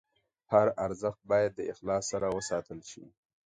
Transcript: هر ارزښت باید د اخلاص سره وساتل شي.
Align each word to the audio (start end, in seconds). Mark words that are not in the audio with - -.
هر 0.51 0.67
ارزښت 0.85 1.21
باید 1.31 1.51
د 1.55 1.59
اخلاص 1.71 2.03
سره 2.11 2.27
وساتل 2.37 2.79
شي. 2.91 3.05